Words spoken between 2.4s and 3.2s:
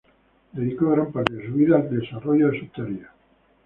de sus teorías.